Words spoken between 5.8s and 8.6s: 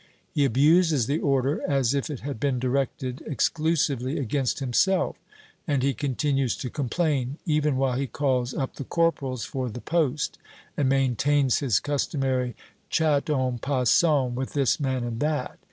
he continues to complain even while he calls